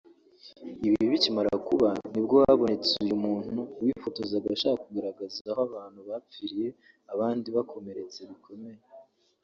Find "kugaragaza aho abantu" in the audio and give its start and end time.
4.83-5.99